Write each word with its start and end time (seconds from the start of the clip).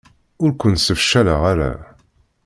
Ur 0.43 0.51
ken-sefcaleɣ 0.61 1.41
ara. 1.51 1.71